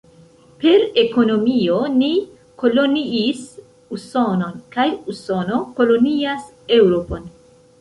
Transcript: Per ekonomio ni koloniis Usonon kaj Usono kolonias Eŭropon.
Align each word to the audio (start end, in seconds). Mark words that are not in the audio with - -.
Per 0.61 0.83
ekonomio 1.01 1.75
ni 1.97 2.09
koloniis 2.63 3.43
Usonon 3.99 4.57
kaj 4.77 4.89
Usono 5.15 5.61
kolonias 5.81 6.49
Eŭropon. 6.81 7.31